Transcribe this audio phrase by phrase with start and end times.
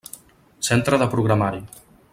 [0.69, 1.63] Centre de programari.